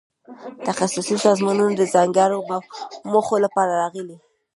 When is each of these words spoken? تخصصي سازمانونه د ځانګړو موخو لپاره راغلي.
تخصصي 0.67 1.15
سازمانونه 1.25 1.73
د 1.77 1.83
ځانګړو 1.93 2.39
موخو 3.11 3.35
لپاره 3.45 3.71
راغلي. 3.81 4.17